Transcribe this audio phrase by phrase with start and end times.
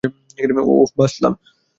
[0.63, 1.33] ওহ, বাঁচলাম।